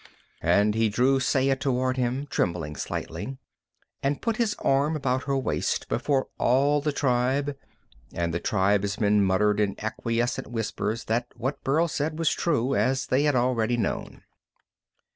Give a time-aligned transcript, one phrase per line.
[0.41, 3.37] And he drew Saya toward him, trembling slightly,
[4.01, 7.55] and put his arm about her waist before all the tribe,
[8.11, 13.25] and the tribesmen muttered in acquiescent whispers that what Burl said was true, as they
[13.25, 14.23] had already known.